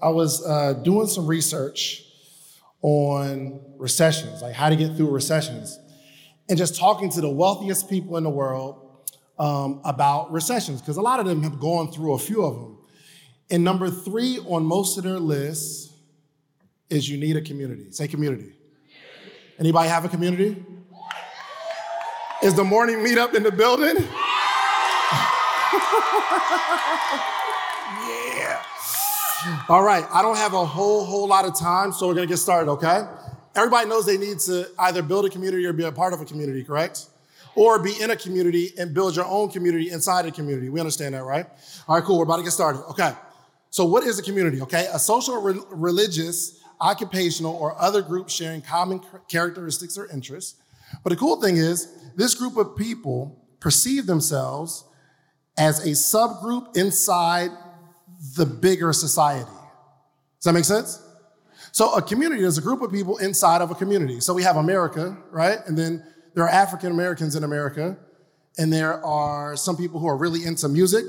[0.00, 2.04] I was uh, doing some research
[2.82, 5.78] on recessions, like how to get through recessions,
[6.48, 9.06] and just talking to the wealthiest people in the world
[9.38, 12.78] um, about recessions, because a lot of them have gone through a few of them.
[13.50, 15.92] And number three on most of their lists
[16.90, 17.90] is you need a community.
[17.90, 18.52] Say community.
[19.58, 20.64] Anybody have a community?
[22.42, 23.96] Is the morning meetup in the building?
[28.08, 28.15] yeah.
[29.68, 32.38] All right, I don't have a whole whole lot of time, so we're gonna get
[32.38, 33.02] started, okay?
[33.54, 36.24] Everybody knows they need to either build a community or be a part of a
[36.24, 37.06] community, correct?
[37.54, 40.68] Or be in a community and build your own community inside a community.
[40.68, 41.46] We understand that, right?
[41.88, 42.18] All right, cool.
[42.18, 42.82] We're about to get started.
[42.90, 43.12] Okay.
[43.70, 44.60] So, what is a community?
[44.62, 50.60] Okay, a social, re- religious, occupational, or other group sharing common characteristics or interests.
[51.02, 54.84] But the cool thing is, this group of people perceive themselves
[55.58, 57.50] as a subgroup inside
[58.36, 59.50] the bigger society.
[60.38, 61.02] Does that make sense?
[61.72, 64.20] So a community is a group of people inside of a community.
[64.20, 65.58] So we have America, right?
[65.66, 66.02] And then
[66.34, 67.96] there are African Americans in America,
[68.58, 71.04] and there are some people who are really into music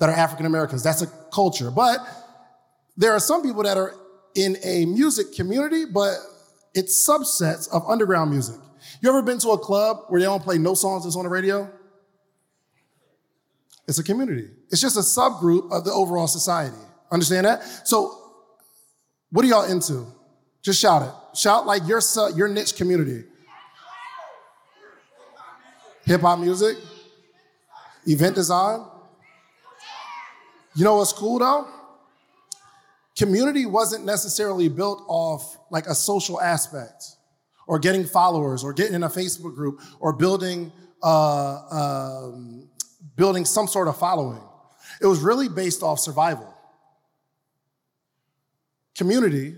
[0.00, 0.82] that are African Americans.
[0.82, 1.70] That's a culture.
[1.70, 2.00] But
[2.96, 3.94] there are some people that are
[4.34, 6.16] in a music community, but
[6.74, 8.56] it's subsets of underground music.
[9.00, 11.30] You ever been to a club where they don't play no songs that's on the
[11.30, 11.70] radio?
[13.92, 14.48] It's a community.
[14.70, 16.78] It's just a subgroup of the overall society.
[17.10, 17.62] Understand that?
[17.86, 18.18] So,
[19.28, 20.06] what are y'all into?
[20.62, 21.36] Just shout it.
[21.36, 22.00] Shout like your
[22.34, 23.24] your niche community.
[26.06, 26.78] Hip hop music,
[28.06, 28.80] event design.
[30.74, 31.68] You know what's cool though?
[33.14, 37.04] Community wasn't necessarily built off like a social aspect,
[37.66, 42.70] or getting followers, or getting in a Facebook group, or building uh, um,
[43.16, 44.40] building some sort of following.
[45.00, 46.52] It was really based off survival.
[48.96, 49.56] Community,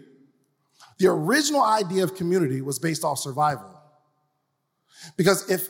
[0.98, 3.70] the original idea of community was based off survival.
[5.16, 5.68] Because if,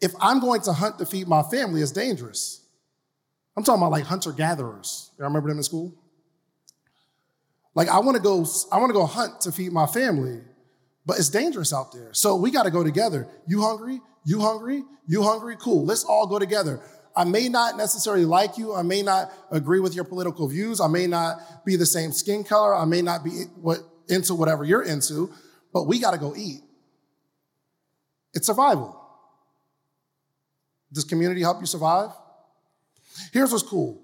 [0.00, 2.64] if I'm going to hunt to feed my family, it's dangerous.
[3.56, 5.10] I'm talking about like hunter gatherers.
[5.18, 5.94] I remember them in school?
[7.74, 10.40] Like I want to go, I want to go hunt to feed my family,
[11.06, 12.12] but it's dangerous out there.
[12.12, 13.26] So we got to go together.
[13.46, 14.00] You hungry?
[14.24, 14.82] You hungry?
[15.06, 15.56] You hungry?
[15.58, 15.84] Cool.
[15.84, 16.80] Let's all go together.
[17.18, 18.72] I may not necessarily like you.
[18.76, 20.80] I may not agree with your political views.
[20.80, 22.72] I may not be the same skin color.
[22.72, 23.42] I may not be
[24.08, 25.28] into whatever you're into,
[25.72, 26.60] but we got to go eat.
[28.34, 29.04] It's survival.
[30.92, 32.10] Does community help you survive?
[33.32, 34.00] Here's what's cool.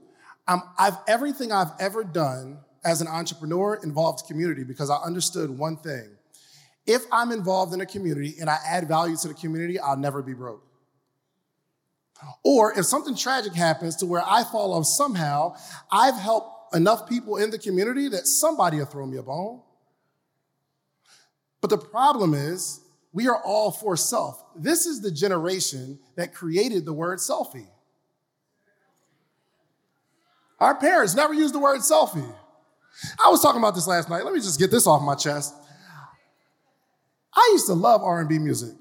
[0.48, 5.76] Um, I've, everything I've ever done as an entrepreneur involved community because I understood one
[5.76, 6.08] thing.
[6.84, 10.20] If I'm involved in a community and I add value to the community, I'll never
[10.20, 10.66] be broke.
[12.44, 15.56] Or if something tragic happens to where I fall off somehow,
[15.90, 19.60] I've helped enough people in the community that somebody will throw me a bone.
[21.60, 22.80] But the problem is,
[23.12, 24.44] we are all for self.
[24.56, 27.68] This is the generation that created the word selfie.
[30.58, 32.34] Our parents never used the word selfie.
[33.24, 34.24] I was talking about this last night.
[34.24, 35.54] Let me just get this off my chest.
[37.34, 38.74] I used to love R&B music.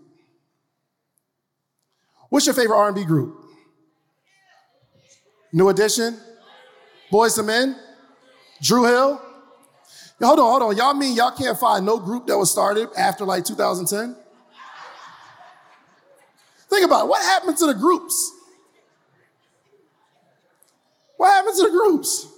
[2.33, 3.45] What's your favorite R&B group?
[5.51, 6.17] New Edition?
[7.11, 7.75] Boyz II Men?
[8.59, 9.21] Dru Hill?
[10.19, 10.75] hold on, hold on.
[10.75, 14.15] Y'all mean y'all can't find no group that was started after like 2010?
[16.71, 17.07] Think about it.
[17.07, 18.31] What happened to the groups?
[21.17, 22.32] What happened to the groups?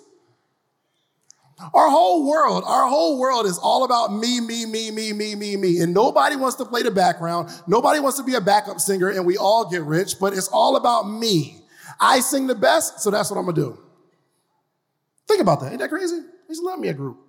[1.73, 5.55] Our whole world, our whole world is all about me, me, me, me, me, me,
[5.55, 5.79] me.
[5.79, 7.49] And nobody wants to play the background.
[7.65, 10.75] Nobody wants to be a backup singer and we all get rich, but it's all
[10.75, 11.61] about me.
[11.99, 13.79] I sing the best, so that's what I'm gonna do.
[15.27, 15.71] Think about that.
[15.71, 16.19] Ain't that crazy?
[16.47, 17.19] Just let me a group.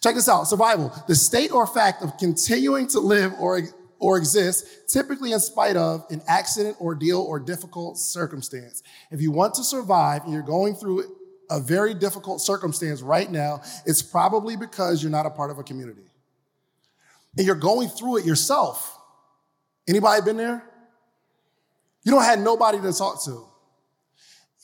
[0.00, 0.92] Check this out survival.
[1.06, 3.60] The state or fact of continuing to live or,
[4.00, 8.82] or exist, typically in spite of an accident, ordeal, or difficult circumstance.
[9.12, 11.04] If you want to survive and you're going through
[11.50, 15.62] a very difficult circumstance right now, it's probably because you're not a part of a
[15.62, 16.02] community.
[17.36, 18.98] And you're going through it yourself.
[19.88, 20.64] Anybody been there?
[22.02, 23.46] You don't have nobody to talk to.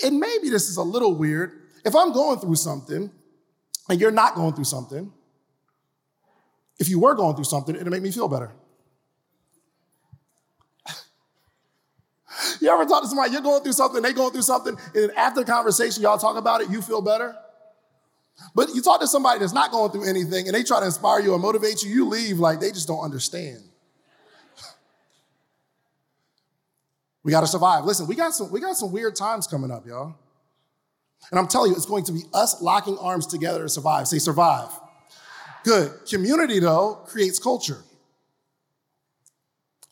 [0.05, 1.53] And maybe this is a little weird.
[1.85, 3.11] If I'm going through something
[3.89, 5.13] and you're not going through something,
[6.79, 8.53] if you were going through something, it'd make me feel better.
[12.63, 15.41] You ever talk to somebody, you're going through something, they going through something, and after
[15.41, 17.35] the conversation, y'all talk about it, you feel better?
[18.55, 21.21] But you talk to somebody that's not going through anything and they try to inspire
[21.21, 23.63] you or motivate you, you leave like they just don't understand.
[27.25, 27.85] we got to survive.
[27.85, 30.15] Listen, we got some we got some weird times coming up, y'all.
[31.31, 34.09] And I'm telling you, it's going to be us locking arms together to survive.
[34.09, 34.69] Say, survive.
[35.65, 35.93] Good.
[36.09, 37.79] Community, though, creates culture.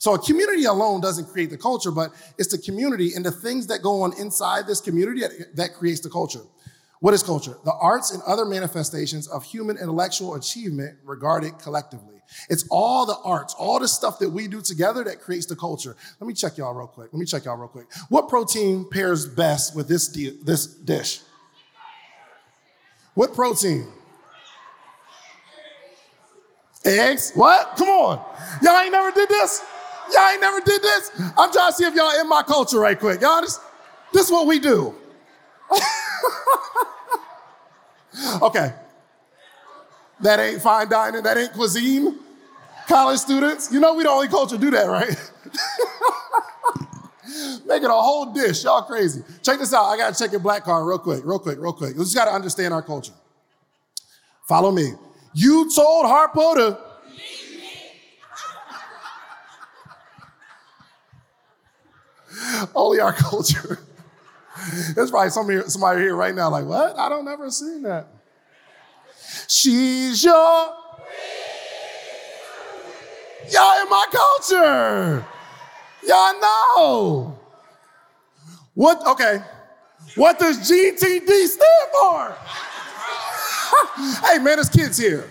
[0.00, 3.66] So a community alone doesn't create the culture, but it's the community and the things
[3.66, 5.22] that go on inside this community
[5.54, 6.40] that creates the culture.
[7.00, 7.58] What is culture?
[7.66, 12.16] The arts and other manifestations of human intellectual achievement regarded collectively.
[12.48, 15.94] It's all the arts, all the stuff that we do together that creates the culture.
[16.18, 17.12] Let me check y'all real quick.
[17.12, 17.86] Let me check y'all real quick.
[18.08, 21.20] What protein pairs best with this, di- this dish?
[23.12, 23.86] What protein?
[26.86, 27.32] Eggs?
[27.34, 27.76] What?
[27.76, 28.24] Come on.
[28.62, 29.62] Y'all ain't never did this?
[30.12, 31.10] Y'all ain't never did this?
[31.36, 33.20] I'm trying to see if y'all in my culture right quick.
[33.20, 33.58] Y'all, this,
[34.12, 34.94] this is what we do.
[38.42, 38.74] okay.
[40.20, 42.18] That ain't fine dining, that ain't cuisine.
[42.88, 45.14] College students, you know we the only culture do that, right?
[47.66, 49.22] Making a whole dish, y'all crazy.
[49.42, 49.84] Check this out.
[49.84, 51.96] I gotta check your black card real quick, real quick, real quick.
[51.96, 53.12] We just gotta understand our culture.
[54.48, 54.92] Follow me.
[55.32, 56.78] You told Harpo to
[62.74, 63.78] Only our culture.
[64.94, 66.98] There's probably somebody, somebody here right now like, what?
[66.98, 68.08] I don't never seen that.
[69.48, 70.34] She's your.
[73.52, 75.24] Y'all in my culture.
[76.06, 77.38] Y'all know.
[78.74, 79.42] What, okay.
[80.14, 82.36] What does GTD stand for?
[84.26, 85.30] hey man, there's kids here.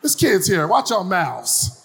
[0.00, 0.66] There's kids here.
[0.66, 1.81] Watch your mouths.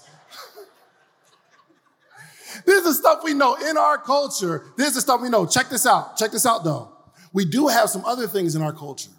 [2.68, 4.66] This is stuff we know in our culture.
[4.76, 5.46] This is stuff we know.
[5.46, 6.18] Check this out.
[6.18, 6.92] Check this out, though.
[7.32, 9.10] We do have some other things in our culture.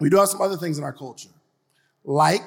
[0.00, 1.28] We do have some other things in our culture,
[2.04, 2.42] like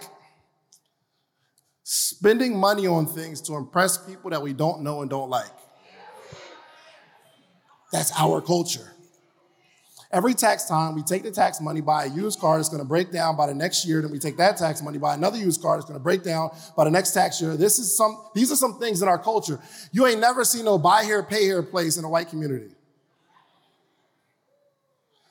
[1.83, 5.51] spending money on things to impress people that we don't know and don't like.
[7.93, 8.91] That's our culture.
[10.13, 13.11] Every tax time, we take the tax money, buy a used car that's gonna break
[13.11, 13.99] down by the next year.
[13.99, 16.83] Then we take that tax money, buy another used car that's gonna break down by
[16.83, 17.57] the next tax year.
[17.57, 19.59] This is some, these are some things in our culture.
[19.91, 22.75] You ain't never seen no buy here, pay here place in a white community.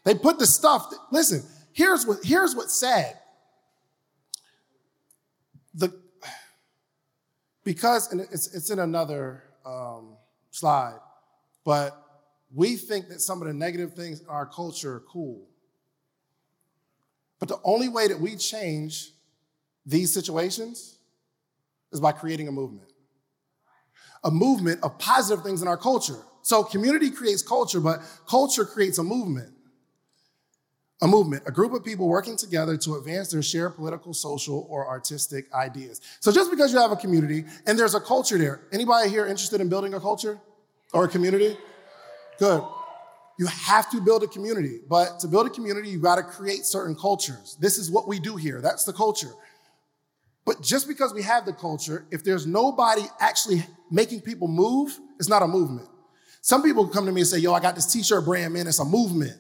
[0.03, 3.17] They put the stuff, that, listen, here's what, here's what's sad.
[5.75, 5.97] The,
[7.63, 10.17] because, and it's, it's in another um,
[10.51, 10.99] slide,
[11.65, 11.97] but
[12.55, 15.49] we think that some of the negative things in our culture are cool.
[17.39, 19.11] But the only way that we change
[19.85, 20.99] these situations
[21.91, 22.89] is by creating a movement.
[24.25, 26.19] A movement of positive things in our culture.
[26.43, 29.53] So community creates culture, but culture creates a movement.
[31.01, 34.87] A movement, a group of people working together to advance their shared political, social, or
[34.87, 36.01] artistic ideas.
[36.21, 39.61] So just because you have a community and there's a culture there, anybody here interested
[39.61, 40.39] in building a culture
[40.93, 41.57] or a community?
[42.43, 42.65] Good.
[43.39, 46.65] You have to build a community, but to build a community, you got to create
[46.65, 47.57] certain cultures.
[47.61, 48.61] This is what we do here.
[48.61, 49.31] That's the culture.
[50.45, 55.29] But just because we have the culture, if there's nobody actually making people move, it's
[55.29, 55.89] not a movement.
[56.41, 58.67] Some people come to me and say, Yo, I got this t shirt brand, man,
[58.67, 59.39] it's a movement.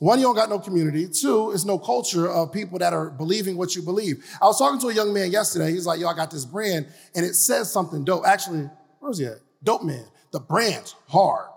[0.00, 1.06] One, you don't got no community.
[1.06, 4.28] Two, it's no culture of people that are believing what you believe.
[4.42, 5.70] I was talking to a young man yesterday.
[5.70, 8.26] He's like, Yo, I got this brand, and it says something dope.
[8.26, 8.68] Actually,
[8.98, 9.38] where's he at?
[9.62, 10.04] Dope man.
[10.34, 11.48] The brand's hard.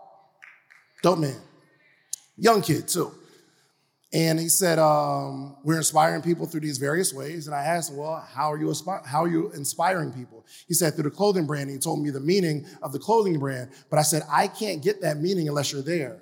[1.02, 1.42] Dope man.
[2.38, 3.12] Young kid, too.
[4.14, 7.48] And he said, um, We're inspiring people through these various ways.
[7.48, 10.46] And I asked Well, how are you, aspi- how are you inspiring people?
[10.68, 11.72] He said, Through the clothing brand.
[11.72, 13.72] He told me the meaning of the clothing brand.
[13.90, 16.20] But I said, I can't get that meaning unless you're there.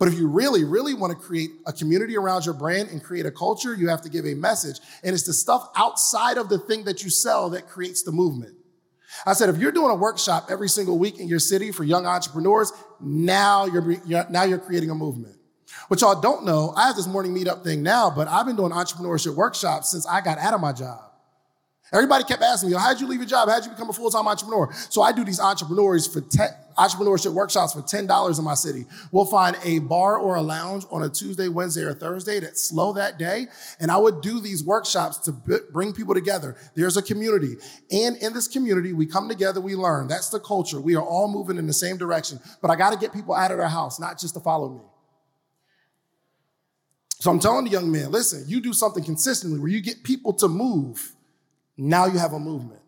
[0.00, 3.24] But if you really, really want to create a community around your brand and create
[3.24, 4.80] a culture, you have to give a message.
[5.04, 8.56] And it's the stuff outside of the thing that you sell that creates the movement.
[9.26, 12.06] I said, if you're doing a workshop every single week in your city for young
[12.06, 15.36] entrepreneurs, now you're, you're, now you're creating a movement.
[15.88, 18.72] What y'all don't know, I have this morning meetup thing now, but I've been doing
[18.72, 21.00] entrepreneurship workshops since I got out of my job.
[21.92, 23.48] Everybody kept asking me, how'd you leave your job?
[23.48, 24.72] How'd you become a full-time entrepreneur?
[24.90, 28.86] So I do these entrepreneurs for te- entrepreneurship workshops for $10 in my city.
[29.12, 32.92] We'll find a bar or a lounge on a Tuesday, Wednesday, or Thursday that's slow
[32.94, 33.46] that day.
[33.78, 36.56] And I would do these workshops to b- bring people together.
[36.74, 37.56] There's a community.
[37.90, 40.08] And in this community, we come together, we learn.
[40.08, 40.80] That's the culture.
[40.80, 42.40] We are all moving in the same direction.
[42.62, 44.80] But I got to get people out of their house, not just to follow me.
[47.20, 50.32] So I'm telling the young man, listen, you do something consistently where you get people
[50.34, 51.14] to move
[51.80, 52.79] now you have a movement.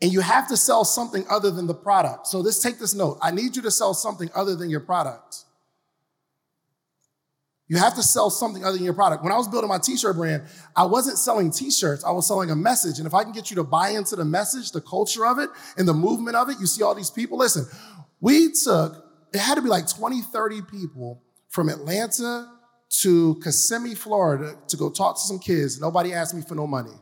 [0.00, 2.28] And you have to sell something other than the product.
[2.28, 3.18] So let's take this note.
[3.20, 5.44] I need you to sell something other than your product.
[7.66, 9.22] You have to sell something other than your product.
[9.22, 12.56] When I was building my t-shirt brand, I wasn't selling t-shirts, I was selling a
[12.56, 12.98] message.
[12.98, 15.50] And if I can get you to buy into the message, the culture of it,
[15.76, 17.36] and the movement of it, you see all these people.
[17.36, 17.66] Listen,
[18.20, 22.50] we took it had to be like 20, 30 people from Atlanta
[22.88, 25.80] to Kissimmee, Florida to go talk to some kids.
[25.80, 26.94] Nobody asked me for no money.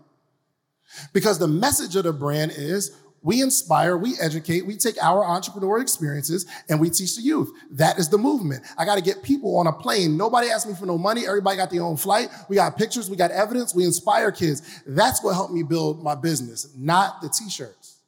[1.13, 5.83] Because the message of the brand is we inspire, we educate, we take our entrepreneurial
[5.83, 7.51] experiences and we teach the youth.
[7.73, 8.65] That is the movement.
[8.79, 10.17] I got to get people on a plane.
[10.17, 11.27] Nobody asked me for no money.
[11.27, 12.29] Everybody got their own flight.
[12.49, 14.83] We got pictures, we got evidence, we inspire kids.
[14.87, 17.99] That's what helped me build my business, not the t shirts.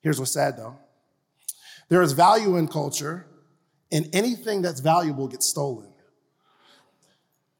[0.00, 0.78] Here's what's sad though
[1.88, 3.26] there is value in culture,
[3.92, 5.92] and anything that's valuable gets stolen.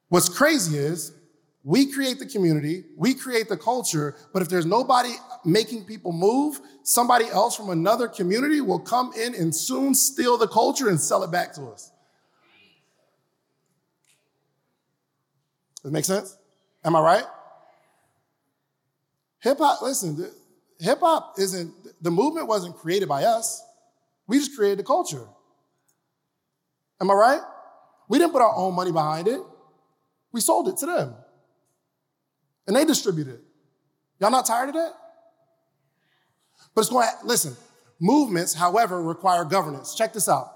[0.09, 1.12] What's crazy is
[1.67, 5.11] we create the community, we create the culture, but if there's nobody
[5.45, 10.47] making people move, somebody else from another community will come in and soon steal the
[10.47, 11.91] culture and sell it back to us.
[15.75, 16.39] Does that make sense?
[16.85, 17.25] Am I right?
[19.41, 20.25] Hip hop, listen,
[20.79, 23.61] hip hop isn't, the movement wasn't created by us.
[24.29, 25.27] We just created the culture.
[27.01, 27.41] Am I right?
[28.09, 29.41] We didn't put our own money behind it.
[30.31, 31.17] We sold it to them
[32.67, 33.41] and they distribute it.
[34.21, 34.93] Y'all not tired of that?
[36.75, 37.57] But it's going to, listen,
[38.01, 39.95] movements, however, require governance.
[39.95, 40.53] Check this out.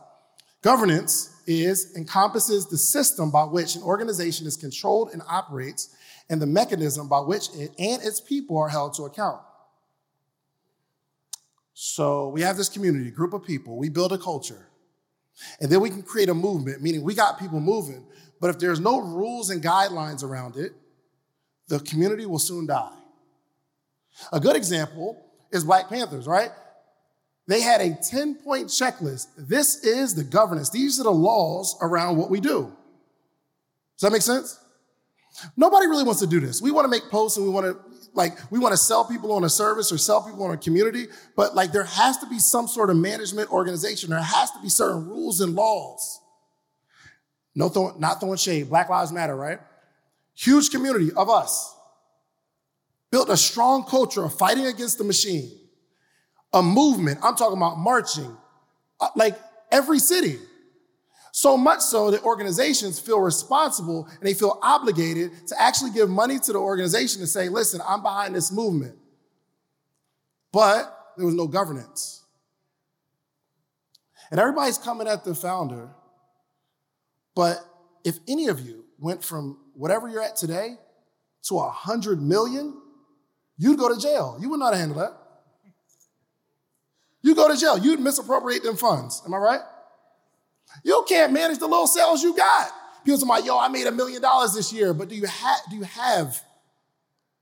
[0.63, 5.95] Governance is encompasses the system by which an organization is controlled and operates
[6.29, 9.41] and the mechanism by which it and its people are held to account.
[11.73, 14.67] So we have this community, group of people, we build a culture.
[15.61, 18.05] And then we can create a movement, meaning we got people moving.
[18.41, 20.73] But if there's no rules and guidelines around it,
[21.71, 22.93] the community will soon die.
[24.33, 26.51] A good example is Black Panthers, right?
[27.47, 29.29] They had a 10 point checklist.
[29.39, 32.73] This is the governance, these are the laws around what we do.
[33.97, 34.59] Does that make sense?
[35.57, 36.61] Nobody really wants to do this.
[36.61, 37.79] We want to make posts and we want to
[38.13, 41.07] like we want to sell people on a service or sell people on a community,
[41.37, 44.11] but like there has to be some sort of management organization.
[44.11, 46.21] There has to be certain rules and laws.
[47.55, 48.69] No, not throwing shade.
[48.69, 49.61] Black Lives Matter, right?
[50.41, 51.77] Huge community of us,
[53.11, 55.51] built a strong culture of fighting against the machine,
[56.55, 57.19] a movement.
[57.23, 58.35] I'm talking about marching,
[59.01, 59.39] uh, like
[59.71, 60.39] every city.
[61.33, 66.39] So much so that organizations feel responsible and they feel obligated to actually give money
[66.39, 68.97] to the organization to say, listen, I'm behind this movement.
[70.53, 72.25] But there was no governance.
[74.31, 75.91] And everybody's coming at the founder.
[77.35, 77.59] But
[78.05, 80.77] if any of you went from whatever you're at today
[81.43, 82.75] to a hundred million,
[83.57, 84.37] you'd go to jail.
[84.39, 85.15] You would not handle that.
[87.23, 87.79] You go to jail.
[87.79, 89.23] You'd misappropriate them funds.
[89.25, 89.61] Am I right?
[90.85, 92.71] You can't manage the little sales you got.
[93.05, 95.63] People say, like, yo, I made a million dollars this year, but do you, ha-
[95.71, 96.39] do you have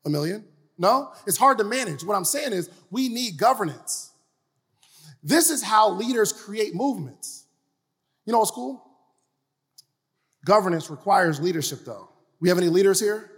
[0.06, 0.44] a million?
[0.78, 1.10] No?
[1.26, 2.04] It's hard to manage.
[2.04, 4.12] What I'm saying is we need governance.
[5.24, 7.46] This is how leaders create movements.
[8.24, 8.84] You know what's cool?
[10.44, 12.10] Governance requires leadership, though.
[12.40, 13.30] We have any leaders here?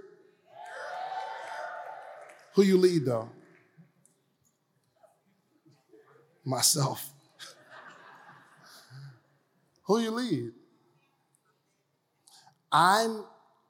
[2.55, 3.31] Who you lead though?
[6.45, 7.09] Myself.
[9.85, 10.53] Who you lead?
[12.73, 13.25] I'm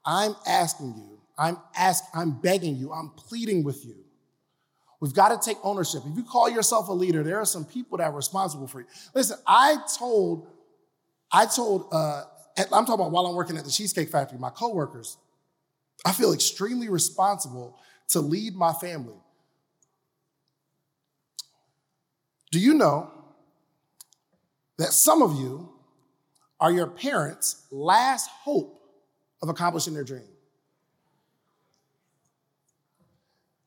[0.05, 1.19] I'm asking you.
[1.39, 2.93] I'm ask I'm begging you.
[2.93, 3.97] I'm pleading with you.
[5.01, 6.03] We've got to take ownership.
[6.07, 8.87] If you call yourself a leader, there are some people that are responsible for you.
[9.15, 10.47] Listen, I told
[11.33, 12.25] I told uh,
[12.57, 15.17] I'm talking about while I'm working at the Cheesecake Factory, my coworkers,
[16.05, 17.79] I feel extremely responsible
[18.09, 19.15] to lead my family.
[22.51, 23.11] Do you know
[24.79, 25.71] that some of you
[26.59, 28.83] are your parents' last hope
[29.43, 30.29] of accomplishing their dream?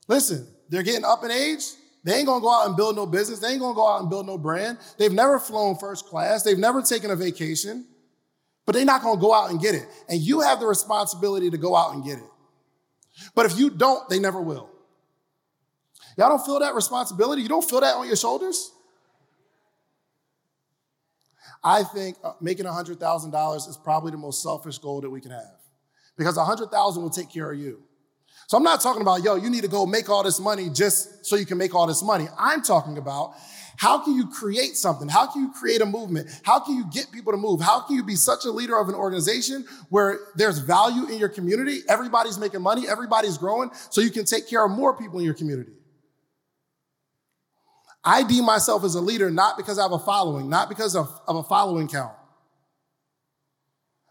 [0.08, 1.64] Listen, they're getting up in age.
[2.04, 3.40] They ain't gonna go out and build no business.
[3.40, 4.78] They ain't gonna go out and build no brand.
[4.98, 6.44] They've never flown first class.
[6.44, 7.86] They've never taken a vacation
[8.66, 9.86] but they're not going to go out and get it.
[10.08, 12.24] And you have the responsibility to go out and get it.
[13.36, 14.70] But if you don't, they never will.
[16.18, 17.42] Y'all don't feel that responsibility?
[17.42, 18.72] You don't feel that on your shoulders?
[21.64, 25.60] I think uh, making $100,000 is probably the most selfish goal that we can have
[26.18, 27.82] because 100,000 will take care of you.
[28.48, 31.26] So I'm not talking about, yo, you need to go make all this money just
[31.26, 32.28] so you can make all this money.
[32.38, 33.34] I'm talking about
[33.78, 35.08] how can you create something?
[35.08, 36.30] How can you create a movement?
[36.44, 37.62] How can you get people to move?
[37.62, 41.30] How can you be such a leader of an organization where there's value in your
[41.30, 41.80] community?
[41.88, 45.34] Everybody's making money, everybody's growing, so you can take care of more people in your
[45.34, 45.72] community.
[48.04, 51.10] I deem myself as a leader not because I have a following, not because of,
[51.28, 52.14] of a following count.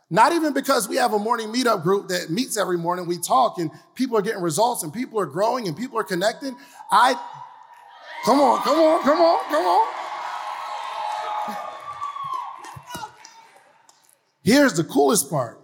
[0.09, 3.59] Not even because we have a morning meetup group that meets every morning, we talk
[3.59, 6.53] and people are getting results and people are growing and people are connected.
[6.91, 7.15] I
[8.25, 9.89] Come on, come on, come on, come on.
[14.45, 15.59] Here's the coolest part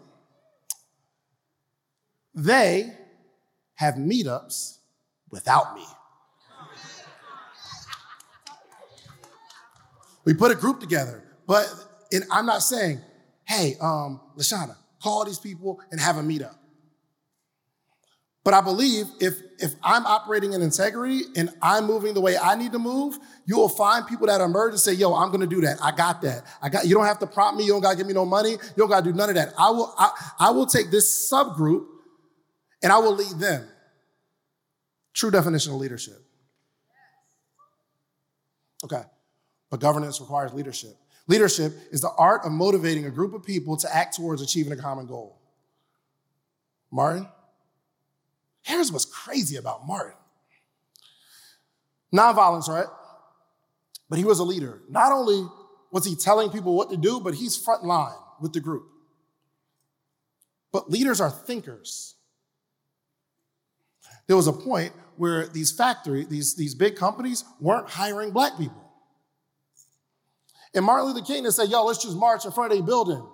[2.35, 2.93] they
[3.75, 4.79] have meetups
[5.31, 5.85] without me.
[10.25, 11.73] We put a group together, but
[12.31, 13.00] I'm not saying,
[13.45, 16.57] hey, um, Lashana, call these people and have a meetup.
[18.49, 22.55] But I believe if, if I'm operating in integrity and I'm moving the way I
[22.55, 25.61] need to move, you will find people that emerge and say, yo, I'm gonna do
[25.61, 25.76] that.
[25.83, 26.45] I got that.
[26.62, 28.52] I got you don't have to prompt me, you don't gotta give me no money,
[28.52, 29.52] you don't gotta do none of that.
[29.59, 31.88] I will I, I will take this subgroup
[32.83, 33.69] and I will lead them.
[35.12, 36.17] True definition of leadership.
[38.83, 39.02] Okay.
[39.71, 40.97] But governance requires leadership.
[41.26, 44.76] Leadership is the art of motivating a group of people to act towards achieving a
[44.76, 45.38] common goal.
[46.90, 47.28] Martin?
[48.69, 50.13] Here's what's crazy about Martin.
[52.15, 52.87] Nonviolence, right?
[54.11, 54.83] But he was a leader.
[54.91, 55.49] Not only
[55.91, 58.85] was he telling people what to do, but he's front line with the group.
[60.71, 62.15] But leaders are thinkers.
[64.27, 68.85] There was a point where these factory, these, these big companies weren't hiring black people.
[70.75, 73.27] And Martin Luther King didn't say, yo, let's just march in front of a building.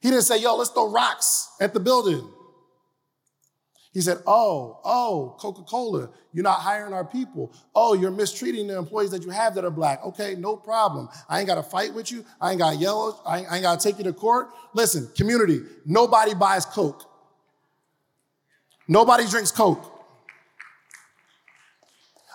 [0.00, 2.26] He didn't say, yo, let's throw rocks at the building.
[3.92, 7.52] He said, Oh, oh, Coca Cola, you're not hiring our people.
[7.74, 10.02] Oh, you're mistreating the employees that you have that are black.
[10.04, 11.08] Okay, no problem.
[11.28, 12.24] I ain't got to fight with you.
[12.40, 13.22] I ain't got to yell.
[13.26, 14.48] I ain't, ain't got to take you to court.
[14.74, 17.04] Listen, community, nobody buys Coke.
[18.88, 19.88] Nobody drinks Coke.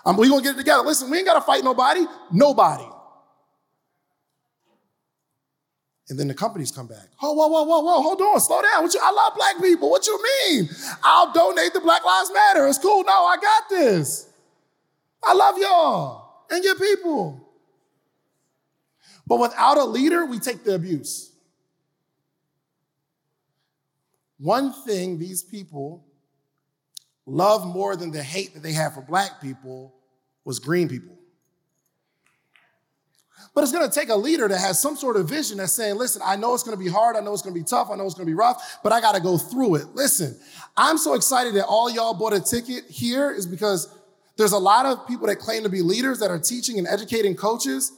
[0.04, 0.82] Um, we gonna get it together.
[0.84, 2.06] Listen, we ain't gotta fight nobody.
[2.32, 2.84] Nobody.
[6.10, 7.06] And then the companies come back.
[7.22, 8.84] Oh, whoa, whoa, whoa, whoa, hold on, slow down.
[8.84, 9.90] You, I love black people.
[9.90, 10.68] What you mean?
[11.02, 12.66] I'll donate to Black Lives Matter.
[12.66, 13.04] It's cool.
[13.04, 14.30] No, I got this.
[15.22, 17.44] I love y'all and your people.
[19.26, 21.30] But without a leader, we take the abuse.
[24.38, 26.06] One thing these people
[27.26, 29.94] love more than the hate that they have for black people
[30.44, 31.18] was green people.
[33.54, 36.22] But it's gonna take a leader that has some sort of vision that's saying, listen,
[36.24, 38.14] I know it's gonna be hard, I know it's gonna be tough, I know it's
[38.14, 39.86] gonna be rough, but I gotta go through it.
[39.94, 40.38] Listen,
[40.76, 43.92] I'm so excited that all y'all bought a ticket here is because
[44.36, 47.34] there's a lot of people that claim to be leaders that are teaching and educating
[47.34, 47.92] coaches,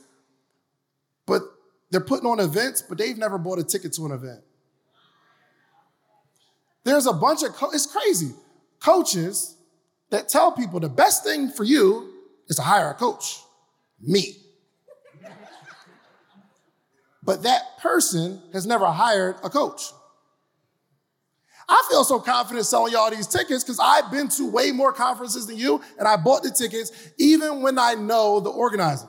[1.27, 1.43] but
[1.91, 4.41] they're putting on events, but they've never bought a ticket to an event.
[6.85, 8.33] There's a bunch of, co- it's crazy,
[8.81, 9.57] coaches
[10.09, 12.13] that tell people the best thing for you
[12.49, 13.41] is to hire a coach,
[14.01, 14.37] me.
[17.23, 19.83] But that person has never hired a coach.
[21.69, 25.47] I feel so confident selling y'all these tickets because I've been to way more conferences
[25.47, 29.07] than you and I bought the tickets even when I know the organizer.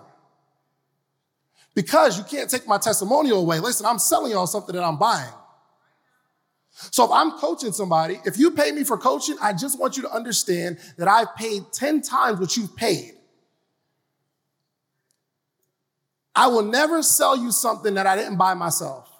[1.73, 3.59] Because you can't take my testimonial away.
[3.59, 5.33] Listen, I'm selling y'all something that I'm buying.
[6.71, 10.03] So if I'm coaching somebody, if you pay me for coaching, I just want you
[10.03, 13.13] to understand that I've paid 10 times what you've paid.
[16.35, 19.10] I will never sell you something that I didn't buy myself.